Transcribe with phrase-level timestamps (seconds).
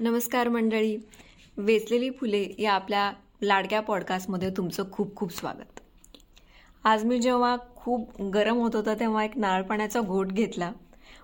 [0.00, 0.96] नमस्कार मंडळी.
[1.56, 3.10] वेचलेली फुले या आपल्या
[3.42, 5.80] लाडक्या पॉडकास्टमध्ये तुमचं खूप खूप स्वागत.
[6.84, 10.72] आज मी जेव्हा खूप गरम होत होतं तेव्हा एक नारळ पाण्याचा घोट घेतला.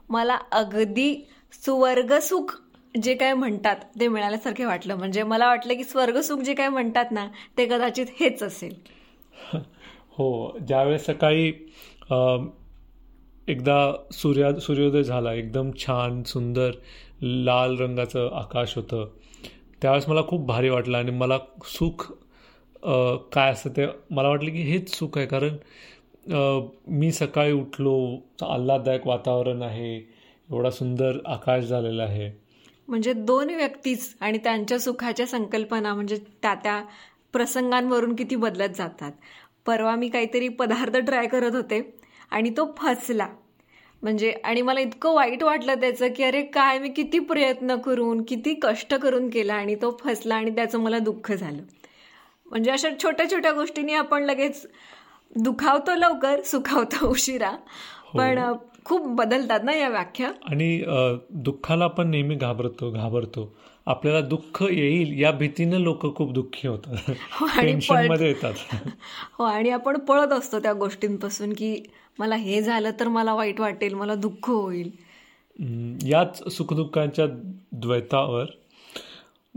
[0.09, 1.15] मला अगदी
[1.53, 2.57] सुवर्गसुख
[3.03, 4.97] जे काय म्हणतात ते मिळाल्यासारखे वाटलं.
[4.97, 8.75] म्हणजे मला वाटलं की स्वर्गसुख जे काय म्हणतात ना ते कदाचित हेच असेल.
[10.19, 11.49] हो ज्यावेळेस सकाळी
[13.49, 16.71] एकदा सूर्या सूर्योदय झाला एकदम छान सुंदर
[17.23, 19.07] लाल रंगाचं आकाश होतं.
[19.83, 22.11] त्यावेळेस मला खूप भारी वाटलं आणि मला सुख
[23.33, 25.27] काय असतं ते मला वाटलं की हेच सुख आहे.
[25.27, 25.57] कारण
[26.91, 27.95] मी सकाळी उठलो
[28.43, 32.31] आल्हाददायक वातावरण आहे एवढा सुंदर आकाश झालेला आहे.
[32.89, 36.83] म्हणजे दोन व्यक्तीच आणि त्यांच्या सुखाच्या संकल्पना म्हणजे त्या त्या
[37.33, 39.13] प्रसंगांवरून किती बदलत जातात.
[39.67, 41.81] परवा मी काहीतरी पदार्थ ट्राय करत होते
[42.31, 43.29] आणि तो फसला.
[44.05, 48.55] म्हणजे आणि मला इतकं वाईट वाटलं त्याचं की अरे काय मी किती प्रयत्न करून किती
[48.55, 51.63] कष्ट करून केला आणि तो फसला आणि त्याचं मला दुःख झालं.
[52.47, 54.67] म्हणजे अशा छोट्या छोट्या गोष्टींनी आपण लगेच
[55.37, 57.49] दुखावतो लवकर सुखावतो उशिरा.
[57.49, 58.19] हो.
[58.19, 58.53] पण
[58.85, 60.31] खूप बदलतात ना या व्याख्या?
[60.45, 60.85] आणि
[61.31, 63.57] दुःखाला पण नेहमी घाबरतो घाबरतो.
[63.87, 67.11] आपल्याला दुःख येईल या भीतीनं लोक खूप दुःखी होतात.
[67.33, 67.47] हो,
[68.09, 68.55] मध्ये येतात.
[69.33, 71.83] हो आणि आपण पळत असतो त्या गोष्टींपासून की
[72.19, 74.91] मला हे झालं तर मला वाईट वाटेल मला दुःख होईल.
[76.07, 77.27] याच सुखदुःखांच्या
[77.73, 78.45] द्वैतावर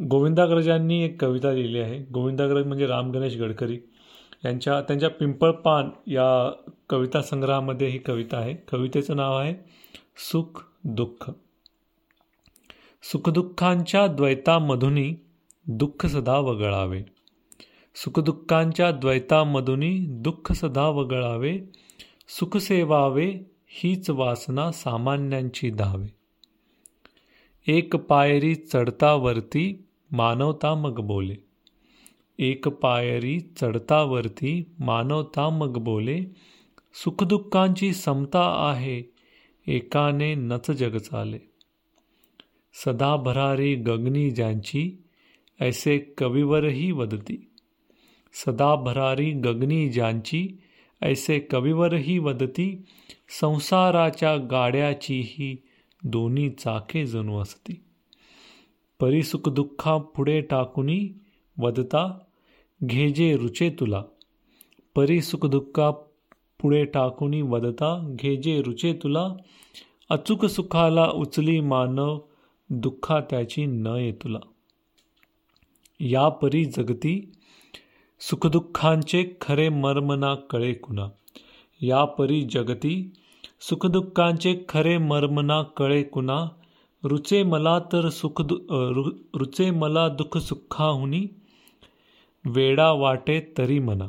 [0.01, 2.05] गोविंदाग्रजांनी एक कविता लिहिली आहे.
[2.13, 3.79] गोविंदाग्रज म्हणजे राम गणेश गडकरी.
[4.45, 6.51] यांच्या त्यांच्या पिंपळपान या
[6.89, 8.53] कविता संग्रहामध्ये ही कविता आहे.
[8.53, 9.55] कवितेचं नाव आहे
[10.31, 11.31] सुख दुःख.
[13.03, 15.15] सुखदुःखांच्या द्वैतामधूनही
[15.67, 17.01] दुःख सदा वगळावे.
[17.95, 21.59] सुखदुःखांच्या द्वैतामधूनही दुःख सदा वगळावे.
[22.29, 23.33] सुख सेवावे
[23.67, 26.07] हीच वासना सामान्यांची धावे.
[27.67, 31.35] एक पायरी चढतावरती मानवता मग बोले.
[32.39, 36.23] एक पायरी चढतावरती मानवता मग बोले.
[36.93, 39.03] सुखदुःखांची समता आहे
[39.67, 41.39] एकाने नच जग चाले.
[42.73, 44.91] सदा भरारी गगनी ज्यांची
[45.61, 47.49] ऐसे कविवरही वदती.
[48.33, 50.49] सदा भरारी गगनी ज्यांची
[51.01, 52.85] ऐसे कवीवरही वदती
[53.41, 55.63] संसाराच्या गाड्याचीही
[56.03, 57.83] दोन्ही चाके जणू असती.
[58.99, 61.09] परी दुःखा पुढे टाकुनी
[61.57, 62.19] वदता
[62.83, 64.03] घेजे रुचे तुला.
[64.95, 65.91] परी दुःखा
[66.61, 69.33] पुढे टाकुनी वदता घेजे रुचे तुला.
[70.09, 72.19] अचूक सुखाला उचली मानव
[72.69, 74.39] दुःखा त्याची न ये तुला.
[75.99, 77.31] या परी जगती
[78.19, 81.07] सुखदुःखांचे खरे मर्म ना कळे कुणा?
[81.81, 83.13] या परी जगती
[83.61, 86.45] सुखदुःखांचे खरे मर्म ना कळे कुणा?
[87.03, 88.41] रुचे मला तर सुख
[89.33, 91.25] रुचे मला दुःख सुखाहुनी
[92.45, 94.07] वेडा वाटे तरी मना.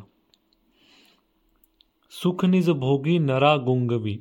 [2.22, 4.18] सुख निज भोगी नरा गुंगवी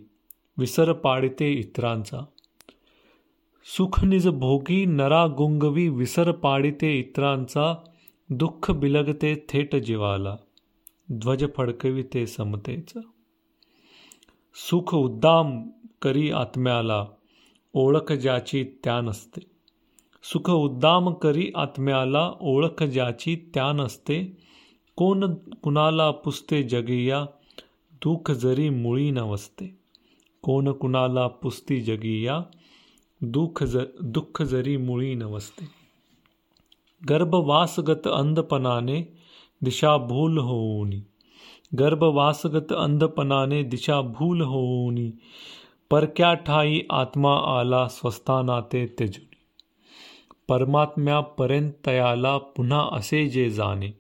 [0.57, 2.19] विसर पाडिते इतरांचा.
[3.77, 7.73] सुख निज भोगी नरा गुंगवी विसर पाडिते इतरांचा.
[8.29, 10.35] दुःख बिलगते थेट जीवाला
[11.11, 12.93] ध्वज फडकविते समतेच.
[14.69, 15.69] सुख उद्दाम
[16.01, 17.05] करी आत्म्याला
[17.73, 19.41] ओळख ज्याची त्या नसते.
[20.23, 24.37] सुख उद्दाम करी आत्म्याला ओळख ज्याची त्या नसते.
[24.95, 27.25] कोण कुणाला पुसते जगिया
[27.91, 29.77] दुःख जरी मुळी नवसते.
[30.41, 32.41] कोण कुणाला पुसती जगिया
[33.21, 35.76] दुःख ज दुःख जरी मुळी नवसते.
[37.09, 39.13] गर्भवासगत अंधपणाने
[39.61, 41.01] दिशा भूल होऊनी.
[41.79, 45.11] गर्भवासगत अंधपणाने दिशा भूल होऊनी.
[45.91, 49.35] परक्या ठाई आत्मा आला स्वस्थाना ते त्यजुनी
[50.47, 53.91] परमात्म्यापर्यंत तयाला पुन्हा असे जे जाणे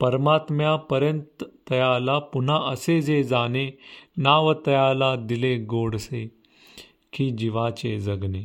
[0.00, 3.70] परमात्म्यापर्यंत तयाला पुन्हा असे जे जाणे
[4.16, 6.30] नाव तयाला दिले गोडसे
[7.12, 8.42] की जीवाचे जगणे.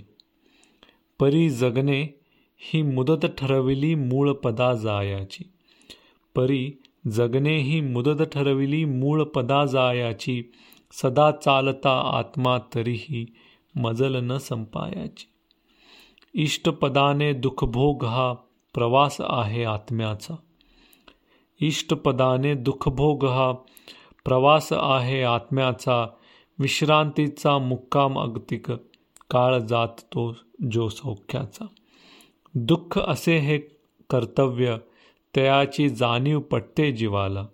[1.19, 2.18] परी जगणे
[2.59, 5.43] ही मुदत ठरविली मूळ पदा जायाची
[6.35, 6.71] परी
[7.11, 10.43] जगणे ही मुदत ठरविली मूळ पदा जायाची
[10.91, 13.25] सदा चालता आत्मा तरीही
[13.75, 15.25] मजल न संपायाची.
[16.33, 18.33] इष्टपदाने दुःखभोग हा
[18.73, 20.35] प्रवास आहे आत्म्याचा.
[21.61, 23.51] इष्टपदाने दुःखभोग हा
[24.25, 26.07] प्रवास आहे आत्म्याचा.
[26.59, 28.71] विश्रांतीचा मुक्काम अगतिक.
[29.29, 30.35] काळ जात तो
[30.71, 31.65] जो सौख्याचा.
[32.53, 33.57] दुःख असे हे
[34.09, 34.77] कर्तव्य
[35.35, 37.45] तयाची जाणीव पटते जीवाला.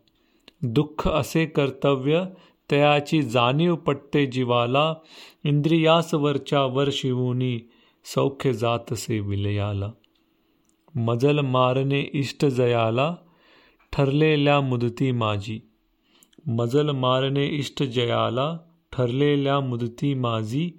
[0.61, 2.25] दुःख असे कर्तव्य
[2.71, 4.93] तयाची जाणीव पटते जीवाला.
[5.43, 7.59] इंद्रियासवरच्या वर शिवूनी
[8.05, 9.91] सौख्य जातसे विलयाला.
[10.95, 13.15] मजल मारणे इष्ट जयाला
[13.93, 15.59] ठरलेल्या मुदती माझी.
[16.47, 18.57] मजल मारणे इष्ट जयाला
[18.91, 20.71] ठरलेल्या मुदती माझी.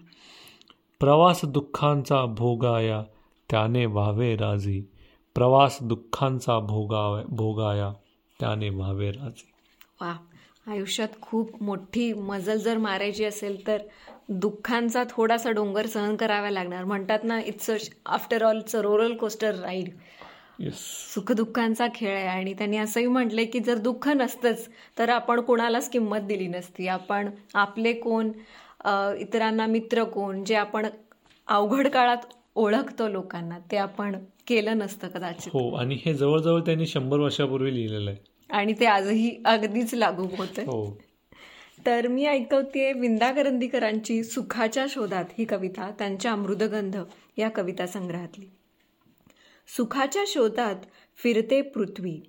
[1.00, 3.04] प्रवास दुःखांचा भोगाया
[3.50, 4.80] त्याने व्हावे राजी.
[5.36, 7.92] प्रवास दुःखांचा भोगा भोगाया
[8.40, 9.50] त्याने व्हावे राजी.
[10.00, 10.14] वा
[10.66, 13.78] आयुष्यात खूप मोठी मजल जर मारायची असेल तर
[14.28, 16.84] दुःखांचा थोडासा डोंगर सहन करावा लागणार.
[16.84, 17.70] म्हणतात ना it's
[18.06, 19.88] after all it's a roller coaster ride
[20.58, 20.78] yes
[21.14, 26.20] सुखदुःखांचा खेळ आहे आणि त्यांनी असंही म्हटलंय की जर दुःख नसतंच तर आपण कोणालाच किंमत
[26.20, 26.86] दिली नसती.
[26.88, 28.30] आपण आपले कोण
[28.84, 30.86] अ, इतरांना मित्र कोण जे आपण
[31.48, 32.24] अवघड काळात
[32.56, 34.16] ओळखतो लोकांना ते आपण
[34.46, 35.48] केलं नसतं कदाचित.
[35.48, 38.24] हो आणि हे जवळजवळ त्यांनी शंभर वर्षापूर्वी लिहिलेलं आहे.
[38.50, 40.98] आणि ते आजही अगदीच लागू होत हो.
[41.86, 46.96] तर मी ऐकवतेय विंदा करंदीकरांची सुखाच्या शोधात ही कविता त्यांच्या अमृतगंध
[47.36, 48.46] या कविता संग्रहातली.
[49.76, 50.74] सुखाच्या शोधात
[51.22, 52.20] फिरते पृथ्वी.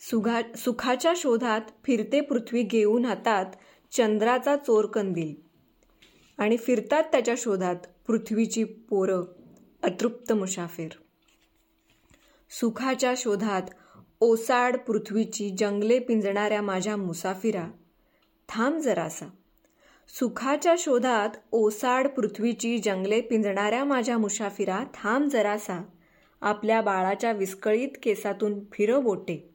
[0.00, 3.46] सुघा सुखाच्या शोधात फिरते पृथ्वी घेऊन हातात
[3.92, 5.34] चंद्राचा चोर कंदील.
[6.38, 9.22] आणि फिरतात त्याच्या शोधात पृथ्वीची पोरं
[9.82, 10.88] अतृप्त मुसाफिर.
[12.50, 13.62] सुखाच्या शोधात
[14.20, 17.70] ओसाड पृथ्वीची जंगले पिंजणाऱ्या माझ्या मुसाफिरा.
[18.48, 19.26] थांब जरासा.
[20.08, 25.84] सुखाच्या शोधात ओसाड पृथ्वीची जंगले पिंजणाऱ्या माझ्या मुसाफिरा थांब जरासा.
[26.40, 29.50] आपल्या बाळाच्या विस्कळीत केसातून फिरव बोटे.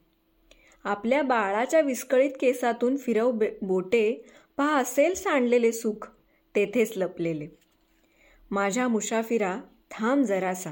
[0.84, 4.26] आपल्या बाळाच्या विस्कळीत केसातून फिरव बे- बोटे.
[4.58, 6.12] पहा असेल सांडलेले सुख
[6.56, 7.67] तेथेच लपलेले.
[8.52, 9.60] माझ्या मुसाफिरा
[9.92, 10.72] थांब जरासा.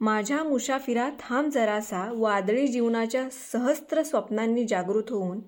[0.00, 5.40] माझ्या मुसाफिरा थांब जरासा वादळी जीवनाच्या सहस्त्र स्वप्नांनी जागृत होऊन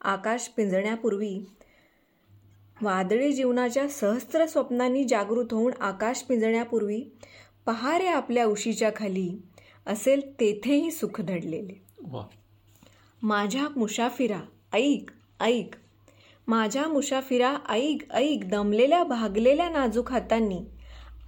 [0.00, 1.46] आकाश पिंजण्यापूर्वी
[2.82, 7.04] वादळी जीवनाच्या सहस्त्र स्वप्नांनी जागृत होऊन आकाश पिंजण्यापूर्वी
[7.66, 9.42] पहा रे आपल्या उशीच्या खाली
[9.86, 12.26] असेल तेथेही सुख दडलेले वा.
[13.22, 14.40] माझ्या मुसाफिरा
[14.72, 15.10] ऐक
[15.40, 15.70] ऐक.
[16.46, 18.44] माझ्या मुसाफिरा ऐक ऐक.
[18.44, 20.60] दमलेल्या भागलेल्या नाजूक हातांनी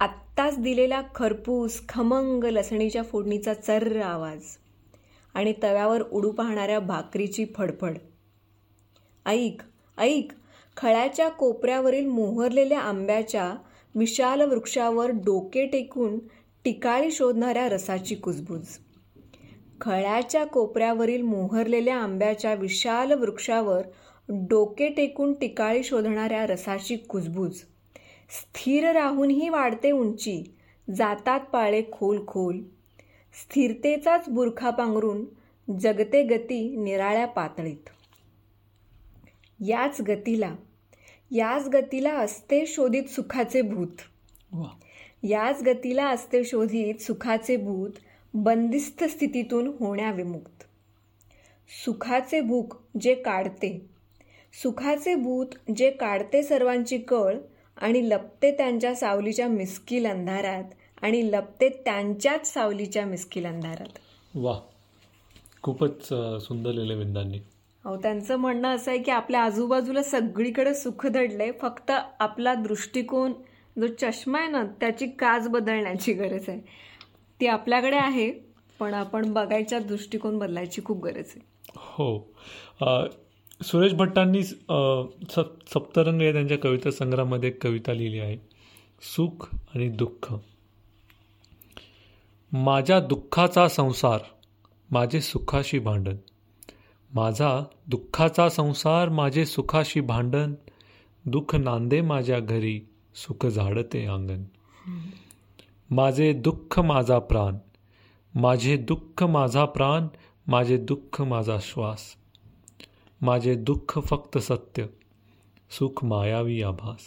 [0.03, 4.39] आत्ताच दिलेला खरपूस खमंग लसणीच्या फोडणीचा चर्र आवाज
[5.33, 7.97] आणि तव्यावर उडू पाहणाऱ्या भाकरीची फडफड.
[9.25, 9.61] ऐक
[9.97, 10.31] ऐक
[10.77, 13.55] खळ्याच्या कोपऱ्यावरील मोहरलेल्या आंब्याच्या
[13.95, 16.19] विशाल वृक्षावर डोके टेकून
[16.65, 18.65] टिकाळी शोधणाऱ्या रसाची कुजबूज.
[19.81, 23.81] खळ्याच्या कोपऱ्यावरील मोहरलेल्या आंब्याच्या विशाल वृक्षावर
[24.29, 27.61] डोके टेकून टिकाळी शोधणाऱ्या रसाची कुजबूज.
[28.29, 30.43] स्थिर राहूनही वाढते उंची.
[30.95, 32.59] जातात पाळे खोल खोल.
[33.33, 35.25] स्थिरतेचाच बुरखा पांघरून
[35.79, 37.89] जगते गती निराळ्या पातळीत.
[39.65, 40.55] याच गतीला
[41.31, 44.01] याच गतीला असते शोधित सुखाचे भूत.
[45.23, 47.89] याच गतीला असते शोधित सुखाचे भूत
[48.33, 50.63] बंदिस्त स्थितीतून होण्याविमुक्त
[51.85, 53.85] सुखाचे भूक जे काढते
[54.63, 57.37] सुखाचे भूत जे काढते सर्वांची कळ
[57.77, 63.97] आणि लपते त्यांच्या सावलीच्या मिस्किल अंधारात आणि लपते त्यांच्याच सावलीच्या मिस्किल अंधारात.
[64.33, 64.59] वा
[65.61, 66.07] खूपच
[66.43, 67.39] सुंदर लिहिलं विंदांनी.
[67.85, 73.33] अहो त्यांचं म्हणणं असं आहे की आपल्या आजूबाजूला सगळीकडे सुख दडलंय फक्त आपला दृष्टिकोन
[73.79, 76.59] जो चष्मा आहे ना त्याची काच बदलण्याची गरज आहे.
[77.39, 78.31] ती आपल्याकडे आहे
[78.79, 81.39] पण आपण बघायचा दृष्टिकोन बदलायची खूप गरज आहे.
[81.75, 82.17] हो.
[83.61, 84.49] सुरेश भट्टांनी स
[85.29, 88.37] सप सप्तरंग या त्यांच्या कविता संग्रहामध्ये एक कविता लिहिली आहे.
[89.01, 90.35] सुख आणि दुःख.
[92.51, 94.19] माझ्या दुःखाचा संसार
[94.91, 96.15] माझे सुखाशी भांडण.
[97.13, 100.53] माझा दुःखाचा संसार माझे सुखाशी भांडण.
[101.25, 102.81] दुःख नांदे माझ्या घरी
[103.15, 104.43] सुख झाडते अंगण.
[105.89, 107.55] माझे दुःख माझा प्राण.
[108.35, 110.07] माझे दुःख माझा प्राण
[110.47, 112.15] माझे दुःख माझा श्वास.
[113.23, 114.85] माझे दुःख फक्त सत्य
[115.69, 116.99] सुख मायावी आभास.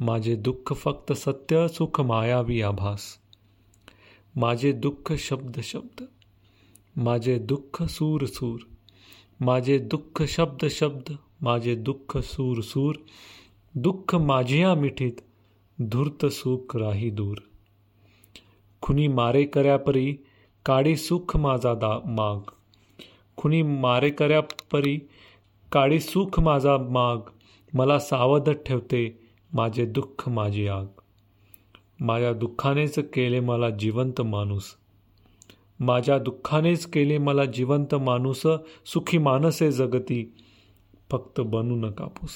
[0.00, 3.18] माझे दुःख फक्त सत्य सुख मायावी आभास.
[4.36, 6.04] माझे दुःख शब्द शब्द
[6.96, 8.60] माझे दुःख सूर सूर.
[9.40, 12.94] माझे दुःख शब्द शब्द माझे दुःख सूर सूर.
[13.74, 15.20] दुःख माझ्या मिठीत
[15.82, 17.36] धूर्त सुख राही दूर.
[18.82, 20.18] खुनी मारे कर्या परी
[20.66, 22.40] काडी सुख माझा दा माग.
[23.36, 24.40] खुनी मारे कर्या
[25.74, 27.18] काळी सुख माझा माग
[27.74, 30.86] मला सावध ठेवते माझे दुःख माझी आग.
[32.00, 34.64] माझ्या दुःखानेच केले मला जिवंत माणूस.
[35.80, 38.42] माझ्या दुःखानेच केले मला जिवंत माणूस
[38.86, 40.34] सुखी मानसे जगती
[41.10, 42.30] फक्त बनू न कापूस.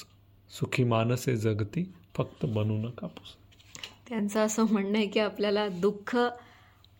[0.49, 3.35] सुखी मानसे जगती फक्त बनू न कापूस.
[4.09, 6.17] त्यांचं असं म्हणणं आहे की आपल्याला दुःख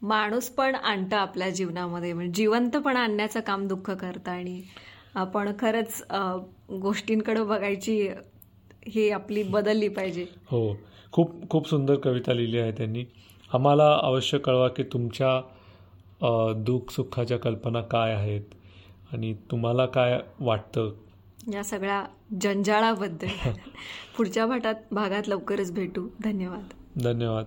[0.02, 4.62] माणूस पण आणतं आपल्या जीवनामध्ये म्हणजे जिवंत पण आणण्याचं काम दुःख करतं आणि
[5.16, 6.04] आपण खरंच
[6.82, 8.10] गोष्टींकडे बघायची
[8.88, 10.26] ही आपली बदलली पाहिजे.
[10.46, 10.76] हो.
[11.12, 13.06] खूप खूप सुंदर कविता लिहिली आहे त्यांनी.
[13.54, 15.42] आम्हाला अवश्य कळवा की तुमच्या
[16.58, 18.42] दुःख सुखाच्या कल्पना काय आहेत
[19.14, 20.92] आणि तुम्हाला काय वाटतं?
[21.54, 22.06] या सगळ्या
[22.42, 23.28] जंजाळाबद्दल
[24.18, 26.08] पुढच्या भाटात भागात लवकरच भेटू.
[26.24, 26.64] धन्यवाद.
[27.04, 27.46] धन्यवाद.